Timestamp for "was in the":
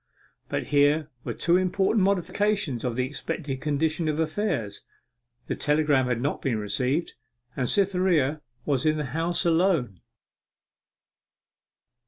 8.65-9.05